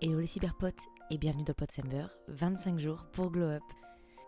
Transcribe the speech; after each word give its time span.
Hello 0.00 0.20
les 0.20 0.28
cyberpotes 0.28 0.78
et 1.10 1.18
bienvenue 1.18 1.42
dans 1.42 1.54
Podsember, 1.54 2.06
25 2.28 2.78
jours 2.78 3.04
pour 3.12 3.32
Glow 3.32 3.48
Up. 3.48 3.62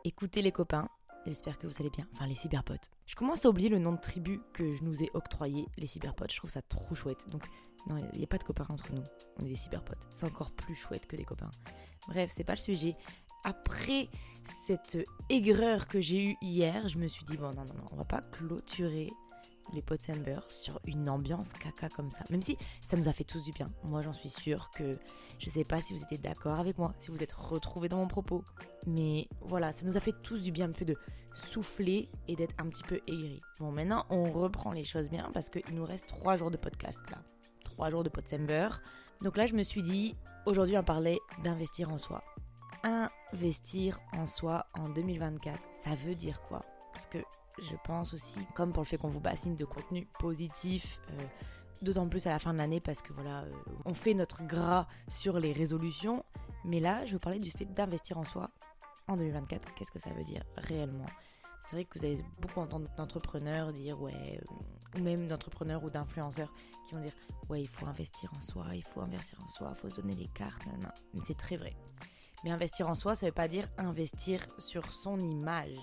Écoutez 0.05 0.43
les 0.43 0.51
copains, 0.51 0.89
j'espère 1.27 1.59
que 1.59 1.69
vous 1.69 1.75
allez 1.79 1.91
bien, 1.91 2.09
enfin 2.13 2.27
les 2.27 2.35
cyberpotes. 2.35 2.91
Je 3.07 3.15
commence 3.15 3.45
à 3.45 3.49
oublier 3.49 3.69
le 3.69 3.79
nom 3.79 3.93
de 3.93 4.01
tribu 4.01 4.41
que 4.53 4.75
je 4.75 4.83
nous 4.83 5.01
ai 5.01 5.11
octroyé, 5.15 5.67
les 5.79 5.87
cyberpotes, 5.87 6.33
je 6.33 6.39
trouve 6.39 6.51
ça 6.51 6.61
trop 6.61 6.97
chouette. 6.97 7.29
Donc 7.29 7.45
non, 7.89 7.99
il 8.13 8.19
n'y 8.19 8.25
a 8.25 8.27
pas 8.27 8.39
de 8.39 8.43
copains 8.43 8.67
entre 8.69 8.93
nous, 8.93 9.05
on 9.39 9.45
est 9.45 9.49
des 9.49 9.55
cyberpotes. 9.55 10.09
C'est 10.13 10.27
encore 10.27 10.51
plus 10.51 10.75
chouette 10.75 11.07
que 11.07 11.15
des 11.15 11.25
copains. 11.25 11.53
Bref, 12.09 12.33
c'est 12.35 12.43
pas 12.43 12.55
le 12.55 12.59
sujet. 12.59 12.97
Après 13.45 14.09
cette 14.67 14.99
aigreur 15.29 15.87
que 15.87 16.01
j'ai 16.01 16.31
eue 16.31 16.37
hier, 16.43 16.89
je 16.89 16.99
me 16.99 17.07
suis 17.07 17.23
dit, 17.23 17.37
bon 17.37 17.55
non, 17.55 17.65
non, 17.65 17.75
non, 17.75 17.89
on 17.93 17.97
va 17.97 18.05
pas 18.05 18.23
clôturer 18.23 19.13
les 19.73 19.83
potes 19.83 20.03
Samber 20.03 20.41
sur 20.49 20.81
une 20.85 21.09
ambiance 21.09 21.53
caca 21.53 21.89
comme 21.89 22.11
ça. 22.11 22.25
Même 22.31 22.43
si 22.43 22.57
ça 22.83 22.97
nous 22.97 23.09
a 23.09 23.13
fait 23.13 23.25
tous 23.25 23.45
du 23.45 23.53
bien. 23.53 23.71
Moi, 23.85 24.03
j'en 24.03 24.13
suis 24.13 24.31
sûre 24.31 24.71
que 24.71 24.99
je 25.39 25.51
sais 25.51 25.65
pas 25.65 25.81
si 25.83 25.93
vous 25.93 26.03
étiez 26.03 26.19
d'accord 26.19 26.59
avec 26.59 26.79
moi, 26.79 26.95
si 26.99 27.11
vous 27.11 27.23
êtes 27.23 27.33
retrouvés 27.33 27.89
dans 27.89 27.99
mon 27.99 28.09
propos. 28.09 28.45
Mais 28.87 29.29
voilà, 29.41 29.73
ça 29.73 29.87
nous 29.87 29.97
a 29.97 30.01
fait 30.01 30.15
tous 30.23 30.43
du 30.43 30.53
bien 30.53 30.69
un 30.69 30.73
peu 30.73 30.85
de 30.85 30.97
souffler 31.35 32.09
et 32.29 32.37
d'être 32.37 32.55
un 32.59 32.69
petit 32.69 32.83
peu 32.83 33.01
aigri. 33.07 33.41
Bon, 33.59 33.71
maintenant, 33.71 34.07
on 34.11 34.31
reprend 34.33 34.73
les 34.73 34.85
choses 34.85 35.09
bien 35.09 35.31
parce 35.33 35.51
qu'il 35.51 35.75
nous 35.75 35.85
reste 35.85 36.07
trois 36.07 36.37
jours 36.37 36.51
de 36.51 36.57
podcast 36.57 37.03
là. 37.11 37.19
Trois 37.65 37.91
jours 37.91 38.05
de 38.05 38.09
Podsember. 38.09 38.69
Donc 39.23 39.37
là, 39.37 39.47
je 39.47 39.55
me 39.55 39.63
suis 39.63 39.83
dit, 39.83 40.17
aujourd'hui, 40.47 40.77
on 40.77 40.83
parlait 40.83 41.19
d'investir 41.45 41.91
en 41.91 41.99
soi. 41.99 42.23
Investir 42.83 44.01
en 44.13 44.27
soi 44.27 44.67
en 44.79 44.89
2024, 44.89 45.59
ça 45.79 45.95
veut 45.95 46.15
dire 46.15 46.41
quoi? 46.43 46.65
Parce 46.93 47.07
que 47.07 47.19
je 47.61 47.77
pense 47.85 48.15
aussi, 48.15 48.41
comme 48.55 48.73
pour 48.73 48.83
le 48.83 48.87
fait 48.87 48.99
qu'on 48.99 49.09
vous 49.09 49.21
bassine 49.21 49.57
de 49.57 49.65
contenu 49.65 50.07
positif, 50.19 51.01
euh, 51.11 51.27
d'autant 51.83 52.09
plus 52.09 52.27
à 52.27 52.31
la 52.31 52.39
fin 52.39 52.53
de 52.53 52.59
l'année 52.59 52.81
parce 52.81 53.03
que 53.03 53.13
voilà, 53.13 53.43
euh, 53.43 53.53
on 53.85 53.95
fait 53.95 54.15
notre 54.15 54.43
gras 54.45 54.87
sur 55.09 55.39
les 55.39 55.53
résolutions. 55.53 56.25
Mais 56.65 56.81
là, 56.81 57.05
je 57.07 57.13
vous 57.13 57.19
parler 57.19 57.39
du 57.39 57.51
fait 57.51 57.65
d'investir 57.65 58.19
en 58.19 58.25
soi 58.25 58.51
en 59.09 59.17
2024. 59.17 59.75
Qu'est-ce 59.75 59.91
que 59.91 59.99
ça 59.99 60.11
veut 60.11 60.25
dire 60.25 60.43
réellement? 60.57 61.07
C'est 61.63 61.77
vrai 61.77 61.85
que 61.85 61.99
vous 61.99 62.05
avez 62.05 62.23
beaucoup 62.41 62.61
entendu 62.61 62.87
d'entrepreneurs 62.97 63.73
dire 63.73 64.01
ouais, 64.01 64.41
euh, 64.41 64.99
ou 64.99 65.03
même 65.03 65.27
d'entrepreneurs 65.27 65.85
ou 65.85 65.91
d'influenceurs 65.91 66.53
qui 66.87 66.95
vont 66.95 67.03
dire 67.03 67.13
ouais, 67.49 67.63
il 67.63 67.69
faut 67.69 67.87
investir 67.87 68.33
en 68.37 68.41
soi, 68.41 68.67
il 68.75 68.85
faut 68.85 69.01
investir 69.01 69.39
en 69.43 69.49
soi, 69.49 69.73
il 69.75 69.81
faut 69.81 69.89
se 69.89 70.01
donner 70.01 70.15
les 70.15 70.29
cartes, 70.29 70.63
Mais 71.15 71.21
c'est 71.23 71.37
très 71.37 71.57
vrai. 71.57 71.77
Mais 72.45 72.51
investir 72.51 72.89
en 72.89 72.95
soi, 72.95 73.15
ça 73.15 73.27
ne 73.27 73.31
veut 73.31 73.35
pas 73.35 73.49
dire 73.49 73.69
investir 73.77 74.41
sur 74.59 74.93
son 74.93 75.19
image. 75.21 75.77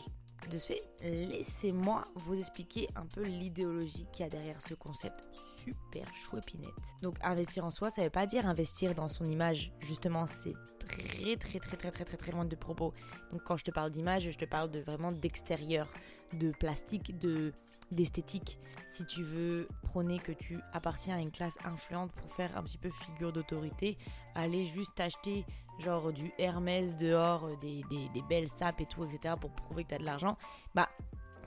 De 0.49 0.57
ce 0.57 0.67
fait, 0.67 0.83
laissez-moi 1.01 2.07
vous 2.15 2.39
expliquer 2.39 2.87
un 2.95 3.05
peu 3.05 3.23
l'idéologie 3.23 4.05
qu'il 4.13 4.23
y 4.23 4.27
a 4.27 4.29
derrière 4.29 4.61
ce 4.61 4.73
concept 4.73 5.25
super 5.63 6.13
chouépinette. 6.13 6.95
Donc 7.01 7.15
investir 7.23 7.65
en 7.65 7.69
soi, 7.69 7.89
ça 7.89 8.03
veut 8.03 8.09
pas 8.09 8.25
dire 8.25 8.45
investir 8.45 8.95
dans 8.95 9.09
son 9.09 9.27
image. 9.27 9.71
Justement, 9.79 10.25
c'est 10.27 10.53
très 10.79 11.35
très 11.35 11.59
très 11.59 11.77
très 11.77 11.91
très 11.91 12.05
très 12.05 12.17
très 12.17 12.31
loin 12.31 12.45
de 12.45 12.55
propos. 12.55 12.93
Donc 13.31 13.43
quand 13.43 13.57
je 13.57 13.65
te 13.65 13.71
parle 13.71 13.91
d'image, 13.91 14.29
je 14.31 14.37
te 14.37 14.45
parle 14.45 14.71
de 14.71 14.79
vraiment 14.79 15.11
d'extérieur, 15.11 15.87
de 16.33 16.51
plastique, 16.51 17.17
de 17.19 17.53
d'esthétique. 17.91 18.59
Si 18.85 19.05
tu 19.05 19.23
veux 19.23 19.67
prôner 19.83 20.19
que 20.19 20.33
tu 20.33 20.59
appartiens 20.73 21.15
à 21.15 21.19
une 21.19 21.31
classe 21.31 21.57
influente 21.63 22.11
pour 22.11 22.31
faire 22.31 22.57
un 22.57 22.63
petit 22.63 22.77
peu 22.77 22.89
figure 22.89 23.31
d'autorité, 23.31 23.97
aller 24.35 24.67
juste 24.67 24.99
acheter 24.99 25.45
genre 25.79 26.11
du 26.11 26.31
Hermès 26.37 26.95
dehors, 26.95 27.45
euh, 27.45 27.55
des, 27.61 27.83
des, 27.89 28.21
belles 28.27 28.49
sapes 28.49 28.81
et 28.81 28.85
tout, 28.85 29.05
etc. 29.05 29.35
pour 29.39 29.51
prouver 29.51 29.83
que 29.83 29.89
tu 29.89 29.95
as 29.95 29.99
de 29.99 30.03
l'argent, 30.03 30.37
bah 30.73 30.89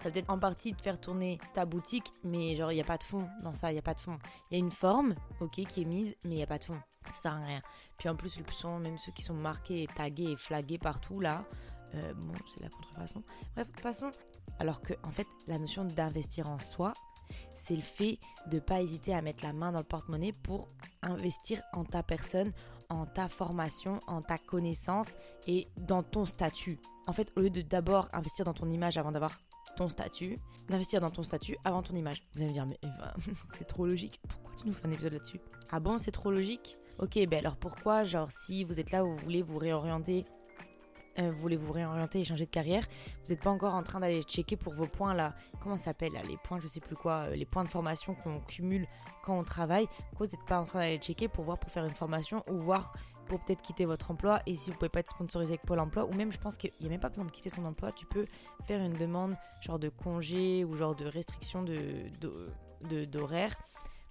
ça 0.00 0.10
peut 0.10 0.18
être 0.18 0.30
en 0.30 0.38
partie 0.38 0.72
de 0.72 0.80
faire 0.80 1.00
tourner 1.00 1.38
ta 1.52 1.64
boutique, 1.64 2.12
mais 2.24 2.56
genre 2.56 2.72
il 2.72 2.76
n'y 2.76 2.80
a 2.80 2.84
pas 2.84 2.98
de 2.98 3.04
fond 3.04 3.28
dans 3.42 3.52
ça, 3.52 3.70
il 3.70 3.74
n'y 3.74 3.78
a 3.78 3.82
pas 3.82 3.94
de 3.94 4.00
fond. 4.00 4.18
Il 4.50 4.58
y 4.58 4.60
a 4.60 4.64
une 4.64 4.70
forme, 4.70 5.14
ok, 5.40 5.64
qui 5.66 5.82
est 5.82 5.86
mise, 5.86 6.16
mais 6.24 6.32
il 6.32 6.36
n'y 6.36 6.42
a 6.42 6.46
pas 6.46 6.58
de 6.58 6.64
fond. 6.64 6.78
Ça 7.06 7.12
sert 7.14 7.32
à 7.32 7.44
rien. 7.44 7.62
Puis 7.98 8.08
en 8.08 8.16
plus, 8.16 8.40
souvent, 8.52 8.78
même 8.78 8.98
ceux 8.98 9.12
qui 9.12 9.22
sont 9.22 9.34
marqués, 9.34 9.88
tagués 9.94 10.32
et 10.32 10.36
flagués 10.36 10.78
partout 10.78 11.20
là, 11.20 11.44
euh, 11.94 12.14
bon, 12.14 12.34
c'est 12.46 12.60
la 12.60 12.68
contrefaçon. 12.68 13.22
Bref, 13.54 13.68
passons 13.82 14.10
alors 14.58 14.82
que, 14.82 14.94
en 15.02 15.10
fait, 15.10 15.26
la 15.46 15.58
notion 15.58 15.84
d'investir 15.84 16.48
en 16.48 16.58
soi, 16.58 16.92
c'est 17.54 17.76
le 17.76 17.82
fait 17.82 18.18
de 18.46 18.56
ne 18.56 18.60
pas 18.60 18.82
hésiter 18.82 19.14
à 19.14 19.22
mettre 19.22 19.44
la 19.44 19.52
main 19.52 19.72
dans 19.72 19.78
le 19.78 19.84
porte-monnaie 19.84 20.32
pour 20.32 20.68
investir 21.02 21.62
en 21.72 21.84
ta 21.84 22.02
personne, 22.02 22.52
en 22.88 23.06
ta 23.06 23.28
formation, 23.28 24.00
en 24.06 24.22
ta 24.22 24.38
connaissance 24.38 25.12
et 25.46 25.68
dans 25.76 26.02
ton 26.02 26.24
statut. 26.24 26.78
En 27.06 27.12
fait, 27.12 27.32
au 27.36 27.40
lieu 27.40 27.50
de 27.50 27.62
d'abord 27.62 28.08
investir 28.12 28.44
dans 28.44 28.54
ton 28.54 28.70
image 28.70 28.98
avant 28.98 29.12
d'avoir 29.12 29.38
ton 29.76 29.88
statut, 29.88 30.38
d'investir 30.68 31.00
dans 31.00 31.10
ton 31.10 31.22
statut 31.22 31.56
avant 31.64 31.82
ton 31.82 31.94
image. 31.94 32.22
Vous 32.34 32.40
allez 32.40 32.48
me 32.48 32.54
dire, 32.54 32.66
mais 32.66 32.78
c'est 33.54 33.66
trop 33.66 33.86
logique. 33.86 34.20
Pourquoi 34.28 34.52
tu 34.56 34.66
nous 34.66 34.72
fais 34.72 34.86
un 34.86 34.92
épisode 34.92 35.12
là-dessus? 35.12 35.40
Ah 35.70 35.80
bon, 35.80 35.98
c'est 35.98 36.10
trop 36.10 36.30
logique? 36.30 36.78
Ok, 36.98 37.18
ben 37.28 37.38
alors 37.38 37.56
pourquoi, 37.56 38.04
genre, 38.04 38.30
si 38.30 38.64
vous 38.64 38.78
êtes 38.78 38.90
là 38.90 39.04
où 39.04 39.10
vous 39.10 39.24
voulez 39.24 39.42
vous 39.42 39.58
réorienter 39.58 40.26
euh, 41.18 41.32
vous 41.32 41.38
voulez 41.38 41.56
vous 41.56 41.72
réorienter 41.72 42.20
et 42.20 42.24
changer 42.24 42.46
de 42.46 42.50
carrière, 42.50 42.86
vous 43.24 43.30
n'êtes 43.30 43.42
pas 43.42 43.50
encore 43.50 43.74
en 43.74 43.82
train 43.82 44.00
d'aller 44.00 44.22
checker 44.22 44.56
pour 44.56 44.74
vos 44.74 44.86
points 44.86 45.12
là, 45.12 45.34
comment 45.60 45.76
ça 45.76 45.86
s'appelle 45.86 46.12
les 46.26 46.36
points, 46.36 46.60
je 46.60 46.68
sais 46.68 46.80
plus 46.80 46.94
quoi, 46.94 47.26
euh, 47.28 47.36
les 47.36 47.44
points 47.44 47.64
de 47.64 47.68
formation 47.68 48.14
qu'on 48.14 48.38
cumule 48.40 48.86
quand 49.24 49.36
on 49.36 49.42
travaille, 49.42 49.88
pourquoi 50.10 50.26
vous 50.26 50.36
n'êtes 50.36 50.46
pas 50.46 50.60
en 50.60 50.64
train 50.64 50.80
d'aller 50.80 50.98
checker 50.98 51.26
pour 51.26 51.44
voir 51.44 51.58
pour 51.58 51.70
faire 51.70 51.84
une 51.84 51.94
formation 51.94 52.44
ou 52.48 52.58
voir 52.58 52.92
pour 53.30 53.38
peut-être 53.38 53.62
quitter 53.62 53.84
votre 53.84 54.10
emploi 54.10 54.40
et 54.44 54.56
si 54.56 54.70
vous 54.70 54.76
pouvez 54.76 54.88
pas 54.88 54.98
être 54.98 55.10
sponsorisé 55.10 55.52
avec 55.52 55.62
Pôle 55.64 55.78
emploi 55.78 56.04
ou 56.04 56.12
même 56.14 56.32
je 56.32 56.38
pense 56.38 56.56
qu'il 56.56 56.72
n'y 56.80 56.88
a 56.88 56.90
même 56.90 56.98
pas 56.98 57.08
besoin 57.08 57.24
de 57.24 57.30
quitter 57.30 57.48
son 57.48 57.64
emploi, 57.64 57.92
tu 57.92 58.04
peux 58.04 58.26
faire 58.64 58.80
une 58.80 58.94
demande 58.94 59.36
genre 59.60 59.78
de 59.78 59.88
congé 59.88 60.64
ou 60.64 60.74
genre 60.74 60.96
de 60.96 61.06
restriction 61.06 61.62
de, 61.62 63.04
d'horaire 63.04 63.54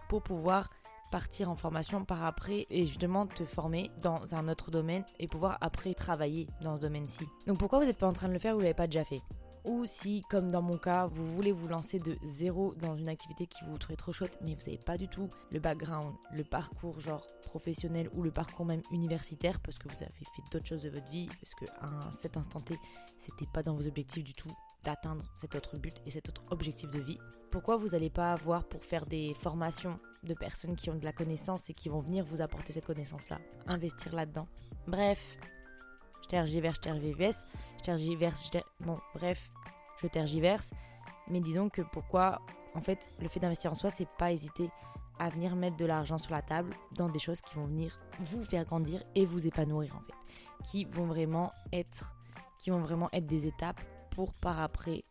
pour 0.07 0.23
pouvoir 0.23 0.69
partir 1.11 1.49
en 1.49 1.57
formation 1.57 2.05
par 2.05 2.23
après 2.23 2.65
et 2.69 2.85
justement 2.85 3.27
te 3.27 3.43
former 3.43 3.91
dans 4.01 4.35
un 4.35 4.47
autre 4.47 4.71
domaine 4.71 5.03
et 5.19 5.27
pouvoir 5.27 5.57
après 5.59 5.93
travailler 5.93 6.47
dans 6.61 6.77
ce 6.77 6.81
domaine-ci. 6.81 7.27
Donc 7.45 7.57
pourquoi 7.57 7.79
vous 7.79 7.85
n'êtes 7.85 7.97
pas 7.97 8.07
en 8.07 8.13
train 8.13 8.29
de 8.29 8.33
le 8.33 8.39
faire 8.39 8.53
ou 8.53 8.59
vous 8.59 8.63
l'avez 8.63 8.73
pas 8.73 8.87
déjà 8.87 9.03
fait? 9.03 9.21
Ou 9.65 9.85
si, 9.85 10.23
comme 10.29 10.51
dans 10.51 10.61
mon 10.61 10.77
cas, 10.77 11.07
vous 11.07 11.25
voulez 11.35 11.51
vous 11.51 11.67
lancer 11.67 11.99
de 11.99 12.17
zéro 12.23 12.73
dans 12.75 12.95
une 12.95 13.09
activité 13.09 13.47
qui 13.47 13.63
vous 13.65 13.77
trouvez 13.77 13.97
trop 13.97 14.11
chouette, 14.11 14.37
mais 14.41 14.55
vous 14.55 14.61
n'avez 14.61 14.77
pas 14.77 14.97
du 14.97 15.07
tout 15.07 15.29
le 15.51 15.59
background, 15.59 16.13
le 16.33 16.43
parcours 16.43 16.99
genre 16.99 17.27
professionnel 17.45 18.09
ou 18.13 18.21
le 18.21 18.31
parcours 18.31 18.65
même 18.65 18.81
universitaire, 18.91 19.59
parce 19.59 19.77
que 19.77 19.87
vous 19.87 20.03
avez 20.03 20.25
fait 20.35 20.41
d'autres 20.51 20.67
choses 20.67 20.83
de 20.83 20.89
votre 20.89 21.09
vie, 21.09 21.27
parce 21.41 21.55
qu'à 21.55 22.11
cet 22.11 22.37
instant 22.37 22.61
T, 22.61 22.77
c'était 23.17 23.47
pas 23.51 23.63
dans 23.63 23.75
vos 23.75 23.87
objectifs 23.87 24.23
du 24.23 24.33
tout 24.33 24.51
d'atteindre 24.83 25.25
cet 25.35 25.55
autre 25.55 25.77
but 25.77 26.01
et 26.05 26.11
cet 26.11 26.29
autre 26.29 26.43
objectif 26.51 26.89
de 26.89 26.99
vie. 26.99 27.17
Pourquoi 27.51 27.77
vous 27.77 27.89
n'allez 27.89 28.11
pas 28.11 28.31
avoir 28.31 28.63
pour 28.63 28.85
faire 28.85 29.05
des 29.05 29.33
formations 29.39 29.99
de 30.23 30.33
personnes 30.35 30.75
qui 30.75 30.89
ont 30.89 30.95
de 30.95 31.03
la 31.03 31.13
connaissance 31.13 31.69
et 31.69 31.73
qui 31.73 31.89
vont 31.89 31.99
venir 31.99 32.23
vous 32.23 32.41
apporter 32.41 32.71
cette 32.73 32.85
connaissance-là? 32.85 33.39
Investir 33.65 34.15
là-dedans? 34.15 34.47
Bref, 34.87 35.35
tergiverse, 36.29 36.79
tergiverse, 36.79 37.45
tergiverse, 37.83 38.51
bon, 38.79 38.97
bref, 39.13 39.51
je 40.01 40.07
tergiverse. 40.07 40.71
Mais 41.27 41.41
disons 41.41 41.69
que 41.69 41.81
pourquoi, 41.81 42.41
en 42.73 42.81
fait, 42.81 43.09
le 43.19 43.27
fait 43.27 43.39
d'investir 43.39 43.71
en 43.71 43.75
soi, 43.75 43.89
c'est 43.89 44.07
pas 44.17 44.31
hésiter 44.31 44.69
à 45.19 45.29
venir 45.29 45.55
mettre 45.55 45.75
de 45.75 45.85
l'argent 45.85 46.17
sur 46.17 46.31
la 46.31 46.41
table 46.41 46.73
dans 46.93 47.09
des 47.09 47.19
choses 47.19 47.41
qui 47.41 47.55
vont 47.55 47.65
venir 47.65 47.99
vous 48.21 48.43
faire 48.43 48.63
grandir 48.63 49.03
et 49.15 49.25
vous 49.25 49.45
épanouir 49.45 49.95
en 49.97 49.99
fait, 49.99 50.13
qui 50.63 50.85
vont 50.85 51.05
vraiment 51.05 51.51
être, 51.73 52.15
qui 52.57 52.69
vont 52.69 52.79
vraiment 52.79 53.09
être 53.11 53.27
des 53.27 53.45
étapes 53.45 53.81
pour 54.11 54.33
par 54.33 54.61
après 54.61 55.03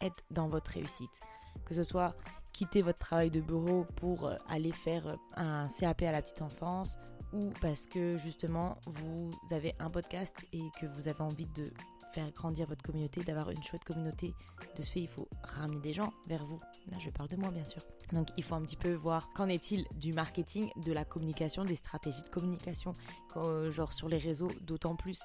être 0.00 0.24
dans 0.30 0.48
votre 0.48 0.70
réussite. 0.70 1.20
Que 1.66 1.74
ce 1.74 1.82
soit 1.82 2.14
quitter 2.52 2.80
votre 2.82 2.98
travail 2.98 3.30
de 3.30 3.40
bureau 3.40 3.86
pour 3.96 4.26
euh, 4.26 4.36
aller 4.48 4.72
faire 4.72 5.06
euh, 5.06 5.16
un 5.36 5.66
CAP 5.68 6.02
à 6.02 6.12
la 6.12 6.22
petite 6.22 6.40
enfance 6.40 6.96
ou 7.34 7.50
parce 7.60 7.86
que 7.86 8.16
justement 8.16 8.78
vous 8.86 9.30
avez 9.50 9.74
un 9.78 9.90
podcast 9.90 10.36
et 10.52 10.62
que 10.80 10.86
vous 10.86 11.08
avez 11.08 11.20
envie 11.20 11.46
de 11.54 11.70
faire 12.14 12.30
grandir 12.30 12.68
votre 12.68 12.82
communauté, 12.82 13.24
d'avoir 13.24 13.50
une 13.50 13.62
chouette 13.62 13.82
communauté. 13.82 14.34
De 14.76 14.82
ce 14.82 14.92
fait, 14.92 15.00
il 15.00 15.08
faut 15.08 15.28
ramener 15.42 15.80
des 15.80 15.92
gens 15.92 16.12
vers 16.28 16.44
vous. 16.44 16.60
Là, 16.90 16.96
je 17.00 17.10
parle 17.10 17.28
de 17.28 17.34
moi, 17.34 17.50
bien 17.50 17.66
sûr. 17.66 17.82
Donc, 18.12 18.28
il 18.36 18.44
faut 18.44 18.54
un 18.54 18.62
petit 18.62 18.76
peu 18.76 18.92
voir 18.94 19.32
qu'en 19.34 19.48
est-il 19.48 19.84
du 19.96 20.12
marketing, 20.12 20.70
de 20.84 20.92
la 20.92 21.04
communication, 21.04 21.64
des 21.64 21.74
stratégies 21.74 22.22
de 22.22 22.28
communication, 22.28 22.92
genre 23.70 23.92
sur 23.92 24.08
les 24.08 24.18
réseaux, 24.18 24.50
d'autant 24.60 24.94
plus 24.94 25.20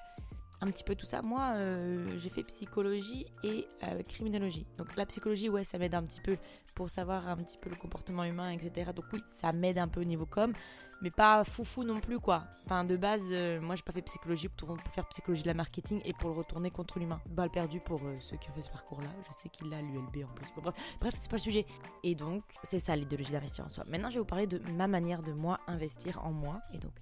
un 0.60 0.66
petit 0.66 0.84
peu 0.84 0.94
tout 0.94 1.06
ça. 1.06 1.22
Moi, 1.22 1.52
euh, 1.54 2.18
j'ai 2.18 2.28
fait 2.28 2.42
psychologie 2.44 3.26
et 3.42 3.66
euh, 3.84 4.02
criminologie. 4.02 4.66
Donc 4.78 4.94
la 4.96 5.06
psychologie, 5.06 5.48
ouais, 5.48 5.64
ça 5.64 5.78
m'aide 5.78 5.94
un 5.94 6.02
petit 6.02 6.20
peu 6.20 6.36
pour 6.74 6.90
savoir 6.90 7.28
un 7.28 7.36
petit 7.36 7.58
peu 7.58 7.70
le 7.70 7.76
comportement 7.76 8.24
humain, 8.24 8.50
etc. 8.50 8.90
Donc 8.94 9.06
oui, 9.12 9.22
ça 9.36 9.52
m'aide 9.52 9.78
un 9.78 9.88
peu 9.88 10.00
au 10.00 10.04
niveau 10.04 10.26
com, 10.26 10.52
mais 11.00 11.10
pas 11.10 11.44
foufou 11.44 11.82
non 11.82 12.00
plus, 12.00 12.20
quoi. 12.20 12.44
Enfin, 12.66 12.84
de 12.84 12.96
base, 12.96 13.22
euh, 13.30 13.60
moi, 13.60 13.74
j'ai 13.74 13.82
pas 13.82 13.92
fait 13.92 14.02
psychologie 14.02 14.48
pour, 14.48 14.76
faire 14.92 15.08
psychologie 15.08 15.42
de 15.42 15.48
la 15.48 15.54
marketing 15.54 16.00
et 16.04 16.12
pour 16.12 16.30
le 16.30 16.36
retourner 16.36 16.70
contre 16.70 16.98
l'humain. 16.98 17.20
Balle 17.26 17.50
perdue 17.50 17.80
pour 17.80 18.00
ceux 18.20 18.36
qui 18.36 18.50
ont 18.50 18.52
fait 18.52 18.62
ce 18.62 18.70
parcours-là. 18.70 19.08
Je 19.26 19.32
sais 19.32 19.48
qu'il 19.48 19.72
a 19.72 19.80
l'ULB 19.80 20.24
en 20.24 20.34
plus. 20.34 20.48
bref, 20.56 20.74
bref 21.00 21.14
c'est 21.16 21.30
pas 21.30 21.36
le 21.36 21.42
sujet. 21.42 21.66
Et 22.02 22.14
donc, 22.14 22.44
c'est 22.64 22.78
ça 22.78 22.94
l'idéologie 22.96 23.32
d'investir 23.32 23.64
en 23.64 23.70
soi. 23.70 23.84
Maintenant, 23.88 24.10
je 24.10 24.14
vais 24.14 24.20
vous 24.20 24.26
parler 24.26 24.46
de 24.46 24.58
ma 24.72 24.88
manière 24.88 25.22
de 25.22 25.32
moi 25.32 25.58
investir 25.66 26.22
en 26.24 26.32
moi. 26.32 26.60
Et 26.74 26.78
donc, 26.78 26.92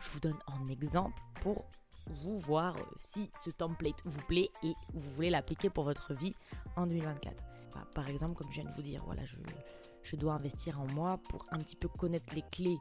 je 0.00 0.10
vous 0.10 0.20
donne 0.20 0.38
un 0.48 0.68
exemple 0.68 1.22
pour 1.40 1.64
vous 2.08 2.38
voir 2.38 2.76
euh, 2.76 2.82
si 2.98 3.30
ce 3.44 3.50
template 3.50 4.02
vous 4.04 4.22
plaît 4.22 4.50
et 4.62 4.74
vous 4.92 5.10
voulez 5.14 5.30
l'appliquer 5.30 5.70
pour 5.70 5.84
votre 5.84 6.14
vie 6.14 6.34
en 6.76 6.86
2024. 6.86 7.34
par 7.94 8.08
exemple, 8.08 8.34
comme 8.34 8.48
je 8.50 8.60
viens 8.60 8.70
de 8.70 8.74
vous 8.74 8.82
dire, 8.82 9.02
voilà, 9.04 9.24
je, 9.24 9.36
je 10.02 10.16
dois 10.16 10.34
investir 10.34 10.80
en 10.80 10.86
moi 10.86 11.18
pour 11.28 11.46
un 11.50 11.58
petit 11.58 11.76
peu 11.76 11.88
connaître 11.88 12.34
les 12.34 12.44
clés 12.50 12.78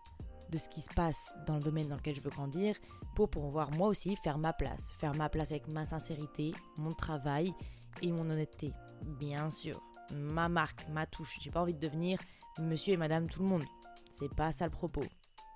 de 0.50 0.58
ce 0.58 0.70
qui 0.70 0.82
se 0.82 0.94
passe 0.94 1.34
dans 1.48 1.56
le 1.56 1.64
domaine 1.64 1.88
dans 1.88 1.96
lequel 1.96 2.16
je 2.16 2.22
veux 2.22 2.30
grandir 2.30 2.76
pour 3.16 3.30
pouvoir 3.30 3.72
moi 3.72 3.88
aussi 3.88 4.16
faire 4.18 4.38
ma 4.38 4.54
place. 4.54 4.94
Faire 4.98 5.16
ma 5.16 5.30
place 5.30 5.52
avec 5.52 5.68
ma 5.68 5.86
sincérité, 5.86 6.54
mon 6.78 6.94
travail 6.94 7.54
et 8.02 8.12
mon 8.12 8.30
honnêteté. 8.30 8.74
Bien 9.02 9.50
sûr, 9.50 9.82
ma 10.12 10.50
marque, 10.50 10.88
ma 10.90 11.06
touche. 11.06 11.38
J'ai 11.42 11.52
pas 11.52 11.62
envie 11.62 11.74
de 11.74 11.80
devenir 11.80 12.20
monsieur 12.60 12.94
et 12.94 12.98
madame 12.98 13.28
tout 13.28 13.42
le 13.42 13.50
monde. 13.50 13.64
C'est 14.12 14.34
pas 14.34 14.52
ça 14.52 14.66
le 14.66 14.72
propos. 14.72 15.04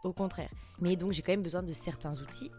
Au 0.03 0.13
contraire. 0.13 0.49
Mais 0.79 0.95
donc 0.95 1.11
j'ai 1.11 1.21
quand 1.21 1.33
même 1.33 1.43
besoin 1.43 1.63
de 1.63 1.73
certains 1.73 2.19
outils 2.21 2.51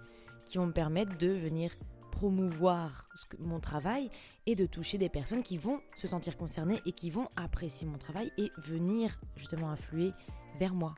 qui 0.50 0.58
vont 0.58 0.67
me 0.67 0.73
permettre 0.73 1.17
de 1.17 1.29
venir 1.29 1.75
promouvoir 2.11 3.08
mon 3.38 3.61
travail 3.61 4.11
et 4.47 4.55
de 4.55 4.67
toucher 4.67 4.99
des 4.99 5.08
personnes 5.08 5.43
qui 5.43 5.56
vont 5.56 5.81
se 5.97 6.06
sentir 6.06 6.37
concernées 6.37 6.82
et 6.85 6.93
qui 6.93 7.08
vont 7.08 7.29
apprécier 7.37 7.87
mon 7.87 7.99
travail 7.99 8.31
et 8.37 8.50
venir 8.58 9.19
justement 9.37 9.70
influer 9.70 10.12
vers 10.58 10.75
moi. 10.75 10.94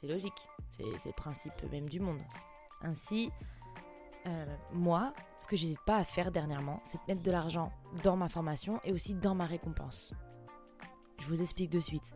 C'est 0.00 0.08
logique, 0.08 0.48
c'est 0.98 1.06
le 1.06 1.12
principe 1.12 1.70
même 1.70 1.88
du 1.88 2.00
monde. 2.00 2.20
Ainsi, 2.82 3.30
euh, 4.26 4.56
moi, 4.72 5.12
ce 5.38 5.46
que 5.46 5.56
j'hésite 5.56 5.84
pas 5.86 5.98
à 5.98 6.04
faire 6.04 6.32
dernièrement, 6.32 6.80
c'est 6.82 6.98
de 6.98 7.04
mettre 7.06 7.22
de 7.22 7.30
l'argent 7.30 7.72
dans 8.02 8.16
ma 8.16 8.28
formation 8.28 8.80
et 8.84 8.92
aussi 8.92 9.14
dans 9.14 9.34
ma 9.34 9.46
récompense. 9.46 10.12
Je 11.20 11.26
vous 11.26 11.40
explique 11.40 11.70
de 11.70 11.80
suite. 11.80 12.12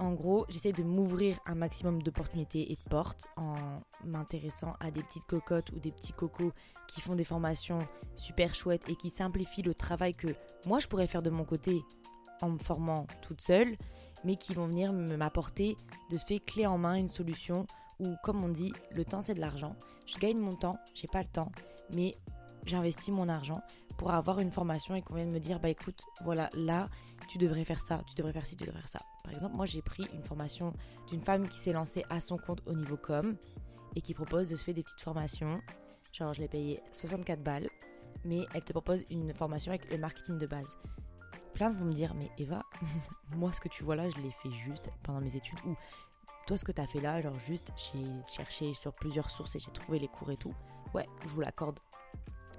En 0.00 0.12
gros, 0.12 0.44
j'essaie 0.48 0.72
de 0.72 0.82
m'ouvrir 0.82 1.38
un 1.46 1.54
maximum 1.54 2.02
d'opportunités 2.02 2.72
et 2.72 2.76
de 2.76 2.90
portes 2.90 3.28
en 3.36 3.54
m'intéressant 4.04 4.74
à 4.80 4.90
des 4.90 5.02
petites 5.02 5.24
cocottes 5.24 5.70
ou 5.70 5.78
des 5.78 5.92
petits 5.92 6.12
cocos 6.12 6.52
qui 6.88 7.00
font 7.00 7.14
des 7.14 7.24
formations 7.24 7.78
super 8.16 8.54
chouettes 8.54 8.88
et 8.88 8.96
qui 8.96 9.10
simplifient 9.10 9.62
le 9.62 9.74
travail 9.74 10.14
que 10.14 10.34
moi 10.66 10.80
je 10.80 10.88
pourrais 10.88 11.06
faire 11.06 11.22
de 11.22 11.30
mon 11.30 11.44
côté 11.44 11.82
en 12.42 12.50
me 12.50 12.58
formant 12.58 13.06
toute 13.22 13.40
seule, 13.40 13.76
mais 14.24 14.36
qui 14.36 14.54
vont 14.54 14.66
venir 14.66 14.92
m'apporter 14.92 15.76
de 16.10 16.16
ce 16.16 16.26
fait 16.26 16.40
clé 16.40 16.66
en 16.66 16.76
main 16.76 16.94
une 16.94 17.08
solution 17.08 17.66
où, 18.00 18.14
comme 18.24 18.42
on 18.42 18.48
dit, 18.48 18.72
le 18.90 19.04
temps 19.04 19.20
c'est 19.20 19.34
de 19.34 19.40
l'argent. 19.40 19.76
Je 20.06 20.18
gagne 20.18 20.38
mon 20.38 20.56
temps, 20.56 20.78
j'ai 20.94 21.08
pas 21.08 21.22
le 21.22 21.28
temps, 21.28 21.52
mais 21.90 22.16
j'investis 22.66 23.14
mon 23.14 23.28
argent 23.28 23.60
pour 23.96 24.10
avoir 24.10 24.40
une 24.40 24.50
formation 24.50 24.94
et 24.94 25.02
qu'on 25.02 25.14
vienne 25.14 25.30
me 25.30 25.38
dire 25.38 25.60
bah 25.60 25.68
écoute, 25.68 26.04
voilà, 26.24 26.50
là, 26.54 26.88
tu 27.28 27.38
devrais 27.38 27.64
faire 27.64 27.80
ça, 27.80 28.02
tu 28.06 28.14
devrais 28.14 28.32
faire 28.32 28.46
ci, 28.46 28.56
tu 28.56 28.64
devrais 28.64 28.80
faire 28.80 28.88
ça. 28.88 29.02
Par 29.22 29.32
exemple, 29.32 29.56
moi 29.56 29.66
j'ai 29.66 29.82
pris 29.82 30.06
une 30.12 30.22
formation 30.22 30.72
d'une 31.08 31.22
femme 31.22 31.48
qui 31.48 31.58
s'est 31.58 31.72
lancée 31.72 32.04
à 32.10 32.20
son 32.20 32.38
compte 32.38 32.62
au 32.66 32.74
niveau 32.74 32.96
com 32.96 33.36
et 33.96 34.00
qui 34.00 34.14
propose 34.14 34.48
de 34.48 34.56
se 34.56 34.64
faire 34.64 34.74
des 34.74 34.82
petites 34.82 35.00
formations. 35.00 35.60
Genre, 36.12 36.32
je 36.32 36.40
l'ai 36.40 36.48
payé 36.48 36.80
64 36.92 37.42
balles, 37.42 37.68
mais 38.24 38.46
elle 38.54 38.62
te 38.62 38.72
propose 38.72 39.04
une 39.10 39.34
formation 39.34 39.72
avec 39.72 39.90
le 39.90 39.98
marketing 39.98 40.38
de 40.38 40.46
base. 40.46 40.68
Plein 41.54 41.70
vont 41.70 41.84
me 41.84 41.92
dire, 41.92 42.14
mais 42.14 42.30
Eva, 42.38 42.64
moi 43.36 43.52
ce 43.52 43.60
que 43.60 43.68
tu 43.68 43.84
vois 43.84 43.96
là, 43.96 44.08
je 44.10 44.16
l'ai 44.16 44.30
fait 44.42 44.50
juste 44.50 44.90
pendant 45.02 45.20
mes 45.20 45.36
études 45.36 45.58
ou 45.66 45.76
toi 46.46 46.56
ce 46.56 46.64
que 46.64 46.72
tu 46.72 46.80
as 46.80 46.86
fait 46.86 47.00
là, 47.00 47.22
genre 47.22 47.38
juste 47.38 47.72
j'ai 47.76 48.04
cherché 48.32 48.74
sur 48.74 48.92
plusieurs 48.92 49.30
sources 49.30 49.56
et 49.56 49.58
j'ai 49.58 49.70
trouvé 49.70 49.98
les 49.98 50.08
cours 50.08 50.30
et 50.30 50.36
tout. 50.36 50.54
Ouais, 50.92 51.08
je 51.22 51.28
vous 51.28 51.40
l'accorde. 51.40 51.78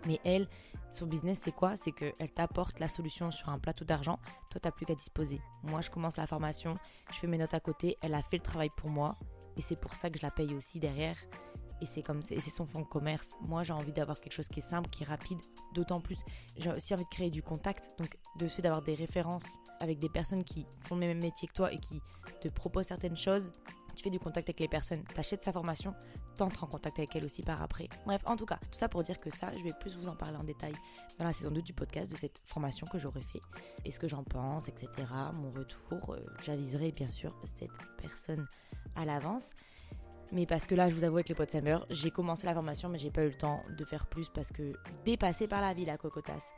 Mais 0.05 0.19
elle, 0.23 0.47
son 0.91 1.07
business, 1.07 1.39
c'est 1.43 1.51
quoi? 1.51 1.75
C'est 1.75 1.91
qu'elle 1.91 2.31
t'apporte 2.33 2.79
la 2.79 2.87
solution 2.87 3.31
sur 3.31 3.49
un 3.49 3.59
plateau 3.59 3.85
d'argent. 3.85 4.19
Toi, 4.49 4.61
tu 4.61 4.67
n'as 4.67 4.71
plus 4.71 4.85
qu'à 4.85 4.95
disposer. 4.95 5.41
Moi, 5.63 5.81
je 5.81 5.89
commence 5.89 6.17
la 6.17 6.27
formation, 6.27 6.77
je 7.11 7.19
fais 7.19 7.27
mes 7.27 7.37
notes 7.37 7.53
à 7.53 7.59
côté. 7.59 7.97
Elle 8.01 8.13
a 8.13 8.21
fait 8.21 8.37
le 8.37 8.43
travail 8.43 8.69
pour 8.77 8.89
moi. 8.89 9.17
Et 9.57 9.61
c'est 9.61 9.75
pour 9.75 9.95
ça 9.95 10.09
que 10.09 10.17
je 10.17 10.23
la 10.23 10.31
paye 10.31 10.53
aussi 10.53 10.79
derrière. 10.79 11.17
Et 11.81 11.85
c'est 11.85 12.01
comme 12.01 12.21
c'est 12.21 12.39
son 12.39 12.65
fonds 12.65 12.81
de 12.81 12.85
commerce. 12.85 13.31
Moi, 13.41 13.63
j'ai 13.63 13.73
envie 13.73 13.91
d'avoir 13.91 14.19
quelque 14.19 14.33
chose 14.33 14.47
qui 14.47 14.59
est 14.59 14.63
simple, 14.63 14.89
qui 14.89 15.03
est 15.03 15.07
rapide. 15.07 15.39
D'autant 15.73 15.99
plus, 15.99 16.17
j'ai 16.57 16.71
aussi 16.71 16.93
envie 16.93 17.03
de 17.03 17.09
créer 17.09 17.29
du 17.29 17.43
contact. 17.43 17.91
Donc, 17.97 18.17
de 18.37 18.47
fait 18.47 18.61
d'avoir 18.61 18.81
des 18.81 18.95
références 18.95 19.45
avec 19.79 19.99
des 19.99 20.09
personnes 20.09 20.43
qui 20.43 20.65
font 20.79 20.95
le 20.95 21.01
même 21.01 21.19
métier 21.19 21.47
que 21.47 21.53
toi 21.53 21.73
et 21.73 21.79
qui 21.79 22.01
te 22.41 22.47
proposent 22.47 22.87
certaines 22.87 23.17
choses 23.17 23.53
tu 23.95 24.03
fais 24.03 24.09
du 24.09 24.19
contact 24.19 24.49
avec 24.49 24.59
les 24.59 24.67
personnes, 24.67 25.03
tu 25.13 25.19
achètes 25.19 25.43
sa 25.43 25.51
formation, 25.51 25.93
t'entres 26.37 26.63
en 26.63 26.67
contact 26.67 26.99
avec 26.99 27.15
elle 27.15 27.25
aussi 27.25 27.41
par 27.41 27.61
après. 27.61 27.87
Bref, 28.05 28.21
en 28.25 28.35
tout 28.35 28.45
cas, 28.45 28.57
tout 28.57 28.77
ça 28.77 28.89
pour 28.89 29.03
dire 29.03 29.19
que 29.19 29.29
ça, 29.29 29.51
je 29.57 29.63
vais 29.63 29.73
plus 29.79 29.95
vous 29.95 30.07
en 30.07 30.15
parler 30.15 30.37
en 30.37 30.43
détail 30.43 30.73
dans 31.17 31.25
la 31.25 31.33
saison 31.33 31.51
2 31.51 31.61
du 31.61 31.73
podcast 31.73 32.11
de 32.11 32.15
cette 32.15 32.39
formation 32.45 32.87
que 32.87 32.97
j'aurais 32.99 33.23
fait 33.23 33.41
et 33.83 33.91
ce 33.91 33.99
que 33.99 34.07
j'en 34.07 34.23
pense, 34.23 34.67
etc. 34.67 34.89
Mon 35.33 35.51
retour, 35.51 36.13
euh, 36.13 36.19
j'aviserai 36.43 36.91
bien 36.91 37.07
sûr 37.07 37.33
cette 37.45 37.71
personne 38.01 38.47
à 38.95 39.05
l'avance. 39.05 39.51
Mais 40.31 40.45
parce 40.45 40.65
que 40.65 40.75
là, 40.75 40.89
je 40.89 40.95
vous 40.95 41.03
avoue, 41.03 41.17
avec 41.17 41.29
les 41.29 41.35
potes 41.35 41.51
Summer, 41.51 41.85
j'ai 41.89 42.11
commencé 42.11 42.45
la 42.47 42.53
formation, 42.53 42.89
mais 42.89 42.97
j'ai 42.97 43.11
pas 43.11 43.23
eu 43.23 43.29
le 43.29 43.37
temps 43.37 43.61
de 43.77 43.85
faire 43.85 44.07
plus 44.07 44.29
parce 44.29 44.51
que 44.51 44.73
dépassé 45.05 45.47
par 45.47 45.61
la 45.61 45.73
vie, 45.73 45.85
la 45.85 45.97
cocotasse. 45.97 46.51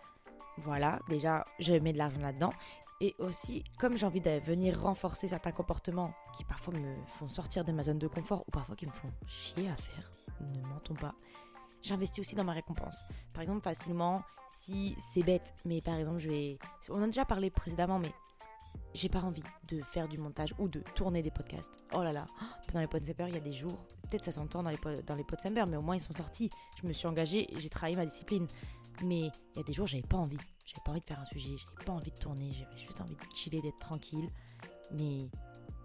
Voilà, 0.57 0.99
déjà, 1.09 1.45
je 1.59 1.73
mets 1.73 1.93
de 1.93 1.97
l'argent 1.97 2.19
là-dedans. 2.19 2.51
Et 2.99 3.15
aussi, 3.19 3.63
comme 3.77 3.95
j'ai 3.95 4.07
envie 4.07 4.21
de 4.21 4.39
venir 4.39 4.81
renforcer 4.81 5.27
certains 5.27 5.51
comportements 5.51 6.13
qui 6.35 6.43
parfois 6.43 6.73
me 6.73 6.95
font 7.05 7.27
sortir 7.27 7.63
de 7.63 7.71
ma 7.71 7.83
zone 7.83 7.99
de 7.99 8.07
confort 8.07 8.43
ou 8.47 8.51
parfois 8.51 8.75
qui 8.75 8.87
me 8.87 8.91
font 8.91 9.11
chier 9.27 9.69
à 9.69 9.75
faire, 9.75 10.11
ne 10.41 10.61
mentons 10.61 10.95
pas, 10.95 11.13
j'investis 11.83 12.19
aussi 12.19 12.35
dans 12.35 12.43
ma 12.43 12.53
récompense. 12.53 13.05
Par 13.33 13.43
exemple, 13.43 13.61
facilement, 13.61 14.23
si 14.63 14.95
c'est 14.99 15.21
bête, 15.21 15.53
mais 15.63 15.79
par 15.81 15.95
exemple, 15.95 16.17
je 16.17 16.29
vais. 16.29 16.59
On 16.89 17.01
a 17.03 17.05
déjà 17.05 17.23
parlé 17.23 17.51
précédemment, 17.51 17.99
mais 17.99 18.11
j'ai 18.95 19.09
pas 19.09 19.21
envie 19.21 19.43
de 19.67 19.79
faire 19.83 20.07
du 20.07 20.17
montage 20.17 20.55
ou 20.57 20.67
de 20.67 20.79
tourner 20.95 21.21
des 21.21 21.29
podcasts. 21.29 21.71
Oh 21.93 22.01
là 22.01 22.11
là, 22.11 22.25
pendant 22.67 22.81
les 22.81 22.87
Podsember, 22.87 23.25
il 23.27 23.35
y 23.35 23.37
a 23.37 23.41
des 23.41 23.53
jours, 23.53 23.77
peut-être 24.09 24.25
ça 24.25 24.31
s'entend 24.31 24.63
dans 24.63 24.71
les, 24.71 25.03
dans 25.03 25.15
les 25.15 25.23
Podsember, 25.23 25.65
mais 25.67 25.77
au 25.77 25.83
moins 25.83 25.95
ils 25.95 26.01
sont 26.01 26.13
sortis. 26.13 26.49
Je 26.81 26.87
me 26.87 26.93
suis 26.93 27.07
engagée, 27.07 27.47
j'ai 27.57 27.69
travaillé 27.69 27.95
ma 27.95 28.05
discipline. 28.05 28.47
Mais 29.03 29.29
il 29.53 29.57
y 29.57 29.59
a 29.59 29.63
des 29.63 29.73
jours, 29.73 29.85
j'avais 29.85 30.01
pas 30.01 30.17
envie. 30.17 30.39
J'avais 30.67 30.81
pas 30.83 30.91
envie 30.91 30.99
de 30.99 31.05
faire 31.05 31.19
un 31.19 31.25
sujet, 31.25 31.55
j'avais 31.57 31.85
pas 31.85 31.93
envie 31.93 32.11
de 32.11 32.17
tourner, 32.17 32.51
j'avais 32.53 32.77
juste 32.77 32.99
envie 32.99 33.15
de 33.15 33.21
chiller, 33.33 33.61
d'être 33.61 33.79
tranquille. 33.79 34.29
Mais 34.91 35.29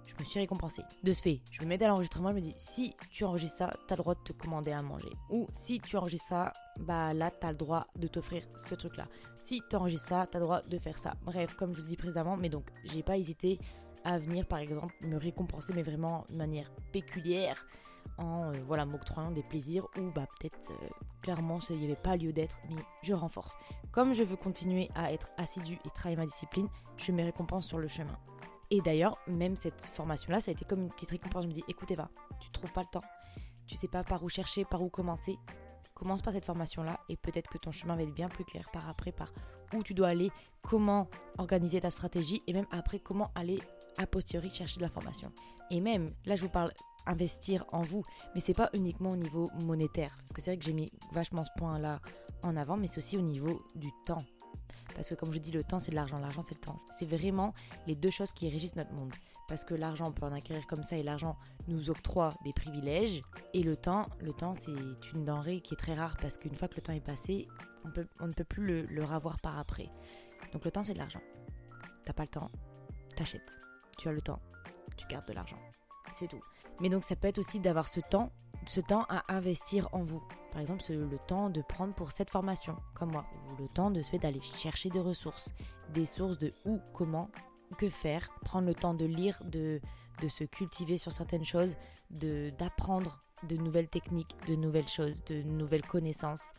je 0.07 0.15
me 0.19 0.25
suis 0.25 0.41
récompensée. 0.41 0.83
De 1.05 1.13
ce 1.13 1.23
fait, 1.23 1.41
je 1.51 1.63
me 1.63 1.67
mets 1.67 1.83
à 1.83 1.89
l'enregistrement, 1.89 2.31
je 2.31 2.35
me 2.35 2.41
dis 2.41 2.55
si 2.57 2.95
tu 3.09 3.25
enregistres 3.25 3.59
ça, 3.59 3.77
t'as 3.87 3.95
le 3.95 4.03
droit 4.03 4.17
de 4.17 4.21
te 4.21 4.33
commander 4.33 4.73
à 4.73 4.83
manger. 4.83 5.13
Ou 5.31 5.47
si 5.53 5.79
tu 5.79 5.97
enregistres 5.97 6.27
ça, 6.27 6.53
bah 6.79 7.15
là, 7.15 7.31
t'as 7.31 7.53
le 7.53 7.57
droit 7.57 7.87
de 7.95 8.09
t'offrir 8.09 8.43
ce 8.57 8.75
truc-là. 8.75 9.07
Si 9.39 9.63
tu 9.71 9.77
enregistres 9.77 10.09
ça, 10.09 10.27
t'as 10.29 10.41
le 10.41 10.47
droit 10.47 10.63
de 10.63 10.79
faire 10.79 10.99
ça. 10.99 11.15
Bref, 11.23 11.55
comme 11.55 11.75
je 11.75 11.81
vous 11.81 11.87
dis 11.87 11.97
précédemment, 11.97 12.37
mais 12.37 12.49
donc 12.49 12.69
j'ai 12.85 13.05
pas 13.05 13.17
hésité 13.17 13.61
à 14.05 14.19
venir 14.19 14.47
par 14.47 14.59
exemple 14.59 14.95
me 15.01 15.17
récompenser, 15.17 15.73
mais 15.75 15.85
vraiment 15.85 16.27
de 16.29 16.37
manière 16.37 16.73
péculière 16.93 17.65
en 18.23 18.53
euh, 18.53 18.59
voilà 18.67 18.85
m'octroyant 18.85 19.31
des 19.31 19.43
plaisirs 19.43 19.87
ou 19.99 20.11
bah 20.11 20.27
peut-être 20.39 20.71
euh, 20.71 20.89
clairement 21.21 21.59
il 21.71 21.79
n'y 21.79 21.85
avait 21.85 21.97
pas 21.97 22.17
lieu 22.17 22.33
d'être 22.33 22.59
mais 22.69 22.83
je 23.03 23.15
renforce. 23.15 23.57
Comme 23.91 24.13
je 24.13 24.23
veux 24.23 24.37
continuer 24.37 24.91
à 24.95 25.13
être 25.13 25.31
assidu 25.37 25.79
et 25.85 25.91
travailler 25.91 26.17
ma 26.17 26.27
discipline 26.27 26.69
je 26.97 27.13
me 27.13 27.23
récompense 27.23 27.67
sur 27.67 27.79
le 27.79 27.89
chemin. 27.89 28.19
Et 28.71 28.81
d'ailleurs 28.81 29.19
même 29.27 29.57
cette 29.57 29.91
formation 29.95 30.33
là 30.33 30.41
ça 30.41 30.51
a 30.51 30.53
été 30.53 30.65
comme 30.65 30.83
une 30.83 30.91
petite 30.91 31.11
récompense. 31.11 31.45
Je 31.45 31.49
me 31.49 31.55
dis 31.55 31.65
écoute 31.69 31.91
Eva 31.91 32.09
tu 32.41 32.51
trouves 32.51 32.73
pas 32.73 32.83
le 32.83 32.89
temps. 32.89 33.05
Tu 33.67 33.77
sais 33.77 33.89
pas 33.89 34.05
par 34.05 34.23
où 34.23 34.29
chercher 34.29 34.65
par 34.65 34.83
où 34.83 34.89
commencer. 34.89 35.39
Commence 35.95 36.23
par 36.23 36.33
cette 36.33 36.45
formation 36.45 36.83
là 36.83 36.99
et 37.09 37.17
peut-être 37.17 37.49
que 37.49 37.59
ton 37.59 37.71
chemin 37.71 37.95
va 37.95 38.03
être 38.03 38.15
bien 38.15 38.29
plus 38.29 38.45
clair 38.45 38.69
par 38.73 38.89
après 38.89 39.13
par 39.13 39.33
où 39.73 39.83
tu 39.83 39.95
dois 39.95 40.09
aller 40.09 40.31
comment 40.63 41.09
organiser 41.39 41.81
ta 41.81 41.91
stratégie 41.91 42.43
et 42.47 42.53
même 42.53 42.67
après 42.73 42.99
comment 42.99 43.31
aller 43.35 43.61
a 43.99 44.07
posteriori 44.07 44.53
chercher 44.53 44.79
de 44.79 44.83
l'information 44.83 45.31
et 45.71 45.81
même 45.81 46.13
là 46.25 46.35
je 46.35 46.43
vous 46.43 46.49
parle 46.49 46.73
investir 47.07 47.65
en 47.73 47.83
vous. 47.83 48.05
Mais 48.35 48.41
c'est 48.41 48.55
pas 48.55 48.71
uniquement 48.73 49.13
au 49.13 49.17
niveau 49.17 49.51
monétaire. 49.61 50.17
Parce 50.19 50.33
que 50.33 50.41
c'est 50.41 50.53
vrai 50.53 50.59
que 50.59 50.65
j'ai 50.65 50.73
mis 50.73 50.93
vachement 51.13 51.45
ce 51.45 51.51
point-là 51.57 52.01
en 52.43 52.57
avant, 52.57 52.77
mais 52.77 52.87
c'est 52.87 52.99
aussi 52.99 53.17
au 53.17 53.23
niveau 53.23 53.63
du 53.75 53.91
temps. 54.07 54.25
Parce 54.95 55.09
que 55.09 55.15
comme 55.15 55.33
je 55.33 55.39
dis, 55.39 55.51
le 55.51 55.65
temps 55.65 55.79
c'est 55.79 55.91
de 55.91 55.97
l'argent, 55.97 56.19
l'argent 56.19 56.43
c'est 56.43 56.55
le 56.55 56.61
temps. 56.61 56.77
C'est 56.97 57.07
vraiment 57.07 57.55
les 57.87 57.95
deux 57.95 58.11
choses 58.11 58.33
qui 58.33 58.49
régissent 58.49 58.77
notre 58.77 58.93
monde. 58.93 59.13
Parce 59.49 59.65
que 59.65 59.75
l'argent, 59.75 60.09
on 60.09 60.13
peut 60.13 60.25
en 60.25 60.33
acquérir 60.33 60.67
comme 60.67 60.83
ça 60.83 60.97
et 60.97 61.03
l'argent 61.03 61.37
nous 61.69 61.91
octroie 61.91 62.35
des 62.45 62.53
privilèges. 62.53 63.23
Et 63.55 63.63
le 63.63 63.77
temps, 63.77 64.09
le 64.21 64.33
temps 64.33 64.55
c'est 64.55 64.71
une 65.13 65.25
denrée 65.25 65.61
qui 65.61 65.75
est 65.75 65.77
très 65.77 65.95
rare 65.95 66.17
parce 66.21 66.39
qu'une 66.39 66.55
fois 66.55 66.69
que 66.69 66.77
le 66.77 66.83
temps 66.83 66.93
est 66.93 67.01
passé, 67.01 67.49
on, 67.85 67.91
peut, 67.91 68.07
on 68.21 68.29
ne 68.29 68.33
peut 68.33 68.45
plus 68.45 68.87
le, 68.87 69.05
revoir 69.05 69.39
par 69.41 69.59
après. 69.59 69.91
Donc 70.53 70.65
le 70.65 70.71
temps 70.71 70.83
c'est 70.83 70.95
de 70.95 70.99
l'argent. 70.99 71.21
T'as 72.05 72.13
pas 72.13 72.23
le 72.23 72.29
temps, 72.29 72.51
t'achètes. 73.17 73.61
Tu 73.99 74.09
as 74.09 74.13
le 74.13 74.23
temps, 74.23 74.41
tu 74.97 75.07
gardes 75.07 75.27
de 75.29 75.33
l'argent. 75.33 75.59
C'est 76.15 76.29
tout. 76.29 76.43
Mais 76.81 76.89
donc 76.89 77.05
ça 77.05 77.17
peut 77.17 77.29
être 77.29 77.39
aussi 77.39 77.61
d'avoir 77.61 77.89
ce 77.89 78.01
temps, 78.01 78.33
ce 78.67 78.81
temps 78.81 79.05
à 79.09 79.25
investir 79.33 79.89
en 79.93 80.03
vous. 80.03 80.23
Par 80.51 80.61
exemple, 80.61 80.85
le 80.91 81.19
temps 81.27 81.49
de 81.49 81.63
prendre 81.63 81.95
pour 81.95 82.13
cette 82.13 82.31
formation, 82.31 82.77
comme 82.95 83.13
moi, 83.13 83.25
ou 83.51 83.63
le 83.63 83.69
temps 83.69 83.91
de 83.91 84.03
se 84.03 84.11
fait 84.11 84.19
d'aller 84.19 84.41
chercher 84.41 84.91
des 84.91 85.01
ressources, 85.01 85.53
des 85.95 86.05
sources 86.05 86.39
de 86.39 86.53
où, 86.67 86.79
comment, 86.93 87.31
que 87.79 87.89
faire, 87.89 88.29
prendre 88.45 88.67
le 88.67 88.75
temps 88.75 88.95
de 88.95 89.07
lire, 89.07 89.41
de, 89.45 89.81
de 90.21 90.29
se 90.29 90.45
cultiver 90.45 90.99
sur 90.99 91.13
certaines 91.13 91.45
choses, 91.45 91.77
d'apprendre 92.11 93.23
de 93.49 93.57
nouvelles 93.57 93.89
techniques, 93.89 94.37
de 94.47 94.55
nouvelles 94.55 94.89
choses, 94.89 95.25
de 95.25 95.43
nouvelles 95.43 95.87
connaissances. 95.87 96.53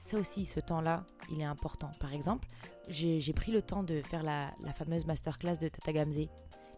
Ça 0.00 0.18
aussi, 0.18 0.44
ce 0.44 0.60
temps-là, 0.60 1.04
il 1.30 1.40
est 1.40 1.44
important. 1.44 1.90
Par 2.00 2.12
exemple, 2.12 2.48
j'ai 2.88 3.32
pris 3.32 3.52
le 3.52 3.62
temps 3.62 3.82
de 3.82 4.02
faire 4.02 4.22
la, 4.22 4.52
la 4.62 4.72
fameuse 4.72 5.06
masterclass 5.06 5.56
de 5.56 5.68
Tata 5.68 5.92
Gamze 5.92 6.28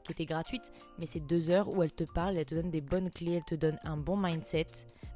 qui 0.07 0.13
était 0.13 0.27
gratuite, 0.27 0.73
mais 0.99 1.07
c'est 1.07 1.21
deux 1.21 1.51
heures 1.51 1.69
où 1.69 1.83
elle 1.83 1.93
te 1.93 2.05
parle, 2.05 2.37
elle 2.37 2.47
te 2.47 2.55
donne 2.55 2.71
des 2.71 2.81
bonnes 2.81 3.11
clés, 3.11 3.35
elle 3.35 3.45
te 3.45 3.55
donne 3.55 3.79
un 3.85 3.97
bon 3.97 4.17
mindset. 4.17 4.69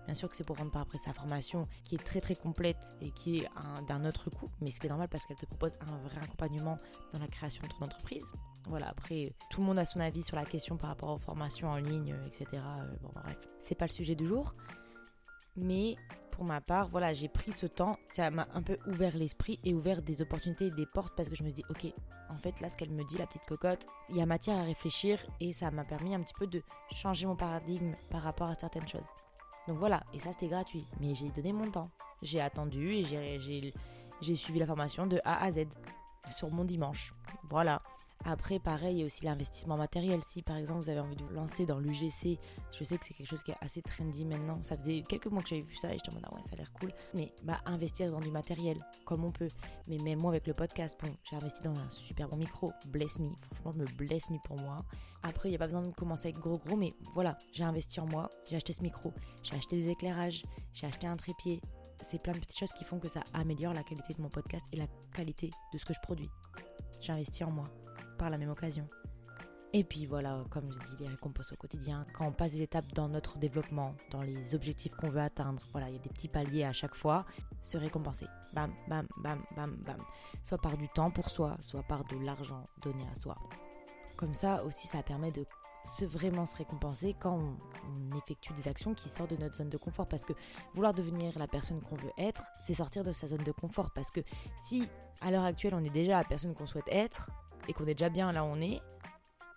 Bien 0.06 0.14
sûr 0.14 0.28
que 0.28 0.36
c'est 0.36 0.44
pour 0.44 0.56
rendre 0.56 0.72
par 0.72 0.82
après 0.82 0.98
sa 0.98 1.12
formation 1.12 1.68
qui 1.84 1.94
est 1.94 2.04
très 2.04 2.20
très 2.20 2.34
complète 2.34 2.94
et 3.00 3.10
qui 3.10 3.38
est 3.38 3.48
d'un 3.86 4.04
autre 4.04 4.28
coût, 4.30 4.50
mais 4.60 4.70
ce 4.70 4.80
qui 4.80 4.86
est 4.86 4.88
normal 4.90 5.08
parce 5.08 5.24
qu'elle 5.24 5.36
te 5.36 5.46
propose 5.46 5.72
un 5.80 5.96
vrai 6.08 6.20
accompagnement 6.22 6.78
dans 7.12 7.18
la 7.18 7.28
création 7.28 7.62
de 7.62 7.68
ton 7.68 7.84
entreprise. 7.84 8.24
Voilà, 8.68 8.88
après, 8.88 9.32
tout 9.50 9.60
le 9.60 9.66
monde 9.66 9.78
a 9.78 9.84
son 9.84 10.00
avis 10.00 10.22
sur 10.22 10.36
la 10.36 10.44
question 10.44 10.76
par 10.76 10.90
rapport 10.90 11.10
aux 11.10 11.18
formations 11.18 11.68
en 11.68 11.76
ligne, 11.76 12.14
etc. 12.26 12.46
Euh, 12.54 12.96
bon, 13.02 13.10
bref, 13.14 13.38
c'est 13.60 13.74
pas 13.74 13.86
le 13.86 13.92
sujet 13.92 14.14
du 14.14 14.26
jour. 14.26 14.54
Mais 15.56 15.96
pour 16.40 16.46
ma 16.46 16.62
part, 16.62 16.88
voilà, 16.88 17.12
j'ai 17.12 17.28
pris 17.28 17.52
ce 17.52 17.66
temps. 17.66 17.98
Ça 18.08 18.30
m'a 18.30 18.48
un 18.54 18.62
peu 18.62 18.78
ouvert 18.86 19.14
l'esprit 19.14 19.60
et 19.62 19.74
ouvert 19.74 20.00
des 20.00 20.22
opportunités 20.22 20.68
et 20.68 20.70
des 20.70 20.86
portes 20.86 21.14
parce 21.14 21.28
que 21.28 21.36
je 21.36 21.42
me 21.42 21.48
suis 21.48 21.56
dit, 21.56 21.64
ok, 21.68 21.92
en 22.30 22.38
fait, 22.38 22.58
là, 22.62 22.70
ce 22.70 22.78
qu'elle 22.78 22.88
me 22.88 23.04
dit, 23.04 23.18
la 23.18 23.26
petite 23.26 23.44
cocotte, 23.44 23.86
il 24.08 24.16
y 24.16 24.22
a 24.22 24.26
matière 24.26 24.56
à 24.56 24.62
réfléchir 24.62 25.22
et 25.38 25.52
ça 25.52 25.70
m'a 25.70 25.84
permis 25.84 26.14
un 26.14 26.22
petit 26.22 26.32
peu 26.32 26.46
de 26.46 26.62
changer 26.90 27.26
mon 27.26 27.36
paradigme 27.36 27.94
par 28.08 28.22
rapport 28.22 28.48
à 28.48 28.54
certaines 28.54 28.88
choses. 28.88 29.04
Donc 29.68 29.76
voilà, 29.76 30.02
et 30.14 30.18
ça, 30.18 30.32
c'était 30.32 30.48
gratuit. 30.48 30.86
Mais 30.98 31.14
j'ai 31.14 31.28
donné 31.28 31.52
mon 31.52 31.70
temps. 31.70 31.90
J'ai 32.22 32.40
attendu 32.40 32.94
et 32.94 33.04
j'ai 33.04 34.34
suivi 34.34 34.60
la 34.60 34.66
formation 34.66 35.06
de 35.06 35.20
A 35.26 35.44
à 35.44 35.52
Z 35.52 35.66
sur 36.34 36.50
mon 36.50 36.64
dimanche. 36.64 37.12
Voilà. 37.50 37.82
Après, 38.24 38.58
pareil, 38.58 38.96
il 38.96 39.00
y 39.00 39.02
a 39.02 39.06
aussi 39.06 39.24
l'investissement 39.24 39.76
matériel. 39.76 40.22
Si 40.22 40.42
par 40.42 40.56
exemple 40.56 40.82
vous 40.82 40.90
avez 40.90 41.00
envie 41.00 41.16
de 41.16 41.22
vous 41.22 41.32
lancer 41.32 41.64
dans 41.64 41.78
l'UGC, 41.78 42.38
je 42.70 42.84
sais 42.84 42.98
que 42.98 43.04
c'est 43.06 43.14
quelque 43.14 43.28
chose 43.28 43.42
qui 43.42 43.50
est 43.50 43.56
assez 43.60 43.80
trendy 43.82 44.24
maintenant. 44.24 44.62
Ça 44.62 44.76
faisait 44.76 45.02
quelques 45.08 45.26
mois 45.26 45.42
que 45.42 45.48
j'avais 45.48 45.62
vu 45.62 45.74
ça 45.74 45.94
et 45.94 45.98
je 46.04 46.10
me 46.10 46.16
disais, 46.16 46.28
ah 46.30 46.34
ouais, 46.34 46.42
ça 46.42 46.50
a 46.52 46.56
l'air 46.56 46.72
cool. 46.72 46.92
Mais 47.14 47.32
bah, 47.42 47.60
investir 47.64 48.10
dans 48.10 48.20
du 48.20 48.30
matériel, 48.30 48.84
comme 49.06 49.24
on 49.24 49.32
peut. 49.32 49.48
Mais 49.86 49.96
même 49.98 50.20
moi 50.20 50.32
avec 50.32 50.46
le 50.46 50.54
podcast, 50.54 50.96
bon, 51.02 51.14
j'ai 51.28 51.36
investi 51.36 51.62
dans 51.62 51.74
un 51.74 51.90
super 51.90 52.28
bon 52.28 52.36
micro. 52.36 52.72
Bless 52.86 53.18
me. 53.18 53.30
Franchement, 53.54 53.72
me 53.72 53.86
bless 53.96 54.28
me 54.28 54.38
pour 54.44 54.58
moi. 54.58 54.84
Après, 55.22 55.48
il 55.48 55.52
n'y 55.52 55.56
a 55.56 55.58
pas 55.58 55.66
besoin 55.66 55.82
de 55.82 55.94
commencer 55.94 56.28
avec 56.28 56.38
gros 56.38 56.58
gros, 56.58 56.76
mais 56.76 56.94
voilà, 57.14 57.38
j'ai 57.52 57.64
investi 57.64 58.00
en 58.00 58.06
moi. 58.06 58.30
J'ai 58.48 58.56
acheté 58.56 58.72
ce 58.72 58.82
micro. 58.82 59.12
J'ai 59.42 59.56
acheté 59.56 59.76
des 59.76 59.90
éclairages. 59.90 60.42
J'ai 60.74 60.86
acheté 60.86 61.06
un 61.06 61.16
trépied. 61.16 61.60
C'est 62.02 62.22
plein 62.22 62.32
de 62.32 62.38
petites 62.38 62.58
choses 62.58 62.72
qui 62.72 62.84
font 62.84 62.98
que 62.98 63.08
ça 63.08 63.22
améliore 63.32 63.74
la 63.74 63.82
qualité 63.82 64.14
de 64.14 64.22
mon 64.22 64.30
podcast 64.30 64.66
et 64.72 64.76
la 64.76 64.86
qualité 65.14 65.50
de 65.72 65.78
ce 65.78 65.84
que 65.84 65.94
je 65.94 66.00
produis. 66.00 66.30
J'ai 67.00 67.12
investi 67.12 67.44
en 67.44 67.50
moi 67.50 67.70
par 68.20 68.28
la 68.28 68.36
même 68.36 68.50
occasion. 68.50 68.86
Et 69.72 69.82
puis 69.82 70.04
voilà, 70.04 70.44
comme 70.50 70.70
je 70.70 70.78
dis, 70.80 71.02
les 71.02 71.08
récompenses 71.08 71.52
au 71.52 71.56
quotidien, 71.56 72.04
quand 72.12 72.26
on 72.26 72.32
passe 72.32 72.52
des 72.52 72.62
étapes 72.62 72.92
dans 72.92 73.08
notre 73.08 73.38
développement, 73.38 73.94
dans 74.10 74.20
les 74.20 74.54
objectifs 74.54 74.94
qu'on 74.94 75.08
veut 75.08 75.20
atteindre, 75.20 75.62
voilà, 75.72 75.88
il 75.88 75.94
y 75.94 75.98
a 75.98 76.02
des 76.02 76.10
petits 76.10 76.28
paliers 76.28 76.64
à 76.64 76.72
chaque 76.72 76.94
fois, 76.94 77.24
se 77.62 77.78
récompenser. 77.78 78.26
Bam, 78.52 78.74
bam, 78.88 79.06
bam, 79.22 79.42
bam, 79.56 79.76
bam. 79.86 80.02
Soit 80.42 80.58
par 80.58 80.76
du 80.76 80.88
temps 80.88 81.10
pour 81.10 81.30
soi, 81.30 81.56
soit 81.60 81.82
par 81.84 82.04
de 82.04 82.16
l'argent 82.18 82.68
donné 82.82 83.04
à 83.10 83.18
soi. 83.18 83.38
Comme 84.16 84.34
ça 84.34 84.64
aussi, 84.64 84.86
ça 84.86 85.02
permet 85.02 85.30
de 85.30 85.46
se 85.86 86.04
vraiment 86.04 86.44
se 86.44 86.56
récompenser 86.56 87.16
quand 87.18 87.38
on, 87.38 87.56
on, 88.12 88.18
effectue 88.18 88.52
des 88.52 88.68
actions 88.68 88.92
qui 88.92 89.08
sortent 89.08 89.30
de 89.30 89.36
notre 89.36 89.56
zone 89.56 89.70
de 89.70 89.78
confort. 89.78 90.08
Parce 90.08 90.26
que 90.26 90.34
vouloir 90.74 90.92
devenir 90.92 91.38
la 91.38 91.46
personne 91.46 91.80
qu'on 91.80 91.96
veut 91.96 92.12
être, 92.18 92.42
c'est 92.60 92.74
sortir 92.74 93.02
de 93.02 93.12
sa 93.12 93.28
zone 93.28 93.44
de 93.44 93.52
confort. 93.52 93.92
Parce 93.94 94.10
que 94.10 94.20
si 94.58 94.86
à 95.22 95.30
l'heure 95.30 95.44
actuelle 95.44 95.74
on 95.74 95.84
est 95.84 95.90
déjà 95.90 96.18
la 96.18 96.24
personne 96.24 96.54
qu'on 96.54 96.66
souhaite 96.66 96.88
être, 96.88 97.30
et 97.68 97.72
qu'on 97.72 97.84
est 97.84 97.94
déjà 97.94 98.08
bien 98.08 98.32
là 98.32 98.44
où 98.44 98.48
on 98.48 98.60
est, 98.60 98.80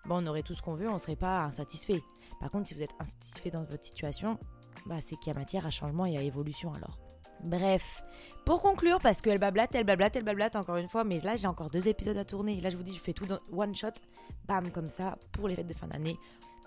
bon, 0.05 0.23
on 0.23 0.27
aurait 0.27 0.43
tout 0.43 0.53
ce 0.53 0.61
qu'on 0.61 0.73
veut, 0.73 0.89
on 0.89 0.93
ne 0.93 0.97
serait 0.99 1.15
pas 1.15 1.41
insatisfait. 1.41 2.01
Par 2.39 2.51
contre, 2.51 2.67
si 2.67 2.73
vous 2.73 2.83
êtes 2.83 2.93
insatisfait 2.99 3.51
dans 3.51 3.63
votre 3.63 3.83
situation, 3.83 4.37
bah, 4.85 5.01
c'est 5.01 5.15
qu'il 5.15 5.33
y 5.33 5.35
a 5.35 5.39
matière 5.39 5.65
à 5.65 5.69
changement 5.69 6.05
et 6.05 6.17
à 6.17 6.21
évolution 6.21 6.73
alors. 6.73 6.99
Bref, 7.43 8.03
pour 8.45 8.61
conclure, 8.61 8.99
parce 8.99 9.21
qu'elle 9.21 9.37
bablate, 9.37 9.75
elle 9.75 9.83
bablate, 9.83 10.15
elle 10.15 10.23
bablate 10.23 10.55
encore 10.55 10.77
une 10.77 10.87
fois, 10.87 11.03
mais 11.03 11.19
là 11.19 11.35
j'ai 11.35 11.47
encore 11.47 11.69
deux 11.69 11.89
épisodes 11.89 12.17
à 12.17 12.23
tourner. 12.23 12.61
Là 12.61 12.69
je 12.69 12.77
vous 12.77 12.83
dis, 12.83 12.93
je 12.93 12.99
fais 12.99 13.11
tout 13.11 13.25
dans 13.25 13.39
one 13.51 13.75
shot, 13.75 13.89
bam, 14.45 14.71
comme 14.71 14.87
ça, 14.87 15.17
pour 15.33 15.49
les 15.49 15.55
fêtes 15.55 15.67
de 15.67 15.73
fin 15.73 15.87
d'année. 15.87 16.17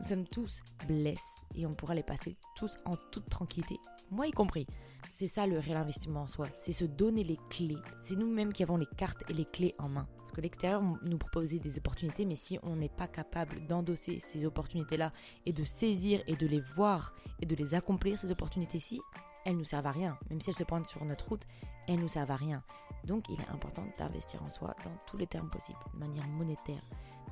Nous 0.00 0.06
sommes 0.06 0.26
tous 0.26 0.60
blessés 0.86 1.22
et 1.54 1.64
on 1.66 1.74
pourra 1.74 1.94
les 1.94 2.02
passer 2.02 2.36
tous 2.54 2.78
en 2.84 2.96
toute 3.10 3.30
tranquillité, 3.30 3.78
moi 4.10 4.26
y 4.26 4.32
compris. 4.32 4.66
C'est 5.08 5.28
ça 5.28 5.46
le 5.46 5.58
réel 5.58 5.76
investissement 5.76 6.22
en 6.22 6.26
soi, 6.26 6.48
c'est 6.56 6.72
se 6.72 6.84
donner 6.84 7.22
les 7.22 7.38
clés. 7.48 7.78
C'est 8.00 8.16
nous-mêmes 8.16 8.52
qui 8.52 8.62
avons 8.62 8.76
les 8.76 8.88
cartes 8.96 9.22
et 9.30 9.32
les 9.32 9.44
clés 9.44 9.74
en 9.78 9.88
main. 9.88 10.08
Parce 10.18 10.32
que 10.32 10.40
l'extérieur 10.40 10.82
nous 10.82 11.18
proposait 11.18 11.58
des 11.58 11.78
opportunités, 11.78 12.24
mais 12.24 12.34
si 12.34 12.58
on 12.62 12.76
n'est 12.76 12.88
pas 12.88 13.06
capable 13.08 13.66
d'endosser 13.66 14.18
ces 14.18 14.44
opportunités-là 14.44 15.12
et 15.46 15.52
de 15.52 15.64
saisir 15.64 16.22
et 16.26 16.36
de 16.36 16.46
les 16.46 16.60
voir 16.74 17.14
et 17.40 17.46
de 17.46 17.54
les 17.54 17.74
accomplir, 17.74 18.18
ces 18.18 18.30
opportunités-ci, 18.32 19.00
elles 19.44 19.56
nous 19.56 19.64
servent 19.64 19.86
à 19.86 19.92
rien. 19.92 20.18
Même 20.28 20.40
si 20.40 20.50
elles 20.50 20.56
se 20.56 20.64
pointent 20.64 20.86
sur 20.86 21.04
notre 21.04 21.28
route, 21.28 21.46
elles 21.86 22.00
nous 22.00 22.08
servent 22.08 22.32
à 22.32 22.36
rien. 22.36 22.62
Donc 23.04 23.28
il 23.28 23.40
est 23.40 23.48
important 23.48 23.84
d'investir 23.98 24.42
en 24.42 24.50
soi 24.50 24.74
dans 24.84 24.96
tous 25.06 25.16
les 25.16 25.26
termes 25.26 25.50
possibles, 25.50 25.78
de 25.94 25.98
manière 25.98 26.26
monétaire, 26.26 26.82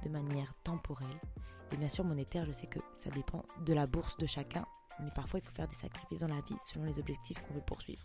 de 0.04 0.08
manière 0.08 0.54
temporelle. 0.62 1.20
Et 1.72 1.76
bien 1.76 1.88
sûr, 1.88 2.04
monétaire, 2.04 2.46
je 2.46 2.52
sais 2.52 2.68
que 2.68 2.78
ça 2.94 3.10
dépend 3.10 3.44
de 3.66 3.74
la 3.74 3.88
bourse 3.88 4.16
de 4.16 4.26
chacun, 4.26 4.64
mais 5.00 5.10
parfois 5.10 5.40
il 5.40 5.42
faut 5.44 5.52
faire 5.52 5.68
des 5.68 5.74
sacrifices 5.74 6.20
dans 6.20 6.28
la 6.28 6.40
vie 6.40 6.56
selon 6.60 6.84
les 6.84 6.98
objectifs 6.98 7.40
qu'on 7.42 7.54
veut 7.54 7.60
poursuivre. 7.60 8.04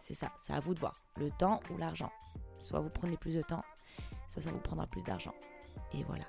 C'est 0.00 0.14
ça, 0.14 0.32
c'est 0.38 0.52
à 0.52 0.60
vous 0.60 0.74
de 0.74 0.80
voir. 0.80 1.02
Le 1.16 1.30
temps 1.30 1.60
ou 1.70 1.76
l'argent. 1.76 2.10
Soit 2.58 2.80
vous 2.80 2.90
prenez 2.90 3.16
plus 3.16 3.34
de 3.34 3.42
temps, 3.42 3.64
soit 4.28 4.42
ça 4.42 4.50
vous 4.50 4.60
prendra 4.60 4.86
plus 4.86 5.02
d'argent. 5.02 5.34
Et 5.92 6.02
voilà. 6.04 6.24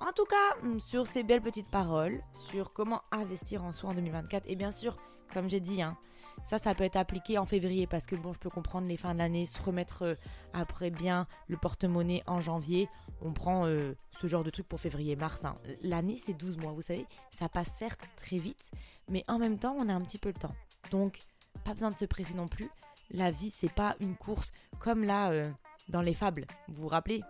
En 0.00 0.12
tout 0.12 0.24
cas, 0.24 0.56
sur 0.78 1.06
ces 1.06 1.22
belles 1.22 1.42
petites 1.42 1.70
paroles, 1.70 2.22
sur 2.32 2.72
comment 2.72 3.02
investir 3.12 3.64
en 3.64 3.72
soi 3.72 3.90
en 3.90 3.94
2024, 3.94 4.44
et 4.46 4.56
bien 4.56 4.70
sûr, 4.70 4.96
comme 5.32 5.48
j'ai 5.48 5.60
dit, 5.60 5.82
hein, 5.82 5.96
ça, 6.44 6.74
peut 6.74 6.84
être 6.84 6.96
appliqué 6.96 7.38
en 7.38 7.46
février 7.46 7.86
parce 7.86 8.06
que 8.06 8.16
bon, 8.16 8.32
je 8.32 8.38
peux 8.38 8.50
comprendre 8.50 8.88
les 8.88 8.96
fins 8.96 9.14
de 9.14 9.18
l'année, 9.18 9.46
se 9.46 9.60
remettre 9.62 10.02
euh, 10.02 10.14
après 10.52 10.90
bien 10.90 11.26
le 11.48 11.56
porte-monnaie 11.56 12.22
en 12.26 12.40
janvier. 12.40 12.88
On 13.20 13.32
prend 13.32 13.66
euh, 13.66 13.94
ce 14.20 14.26
genre 14.26 14.42
de 14.42 14.50
truc 14.50 14.66
pour 14.66 14.80
février-mars. 14.80 15.44
Hein. 15.44 15.56
L'année, 15.82 16.16
c'est 16.16 16.34
12 16.34 16.56
mois, 16.58 16.72
vous 16.72 16.82
savez. 16.82 17.06
Ça 17.30 17.48
passe 17.48 17.72
certes 17.74 18.04
très 18.16 18.38
vite, 18.38 18.70
mais 19.08 19.24
en 19.28 19.38
même 19.38 19.58
temps, 19.58 19.76
on 19.78 19.88
a 19.88 19.94
un 19.94 20.00
petit 20.00 20.18
peu 20.18 20.28
le 20.28 20.34
temps. 20.34 20.54
Donc, 20.90 21.20
pas 21.64 21.72
besoin 21.72 21.90
de 21.90 21.96
se 21.96 22.04
presser 22.04 22.34
non 22.34 22.48
plus. 22.48 22.70
La 23.10 23.30
vie, 23.30 23.50
c'est 23.50 23.72
pas 23.72 23.96
une 24.00 24.16
course 24.16 24.52
comme 24.78 25.04
là 25.04 25.30
euh, 25.30 25.50
dans 25.88 26.02
les 26.02 26.14
fables. 26.14 26.46
Vous 26.68 26.82
vous 26.82 26.88
rappelez? 26.88 27.22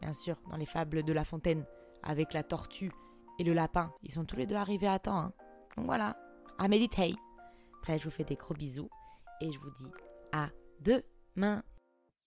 Bien 0.00 0.14
sûr, 0.14 0.36
dans 0.50 0.56
les 0.56 0.66
fables 0.66 1.02
de 1.02 1.12
La 1.12 1.24
Fontaine 1.24 1.64
avec 2.02 2.32
la 2.32 2.42
tortue 2.42 2.92
et 3.38 3.44
le 3.44 3.52
lapin. 3.52 3.92
Ils 4.02 4.12
sont 4.12 4.24
tous 4.24 4.36
les 4.36 4.46
deux 4.46 4.54
arrivés 4.54 4.88
à 4.88 4.98
temps. 4.98 5.18
Hein. 5.18 5.32
Donc 5.76 5.86
voilà, 5.86 6.16
à 6.58 6.68
méditer. 6.68 7.14
Après, 7.80 7.98
je 7.98 8.04
vous 8.04 8.10
fais 8.10 8.24
des 8.24 8.36
gros 8.36 8.54
bisous 8.54 8.90
et 9.40 9.50
je 9.50 9.58
vous 9.58 9.70
dis 9.70 9.90
à 10.32 10.50
demain. 10.80 11.62